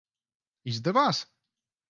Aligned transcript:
Izdevās? 0.73 1.21